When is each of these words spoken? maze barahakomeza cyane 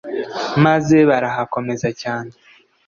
maze 0.65 0.95
barahakomeza 1.09 1.87
cyane 2.01 2.31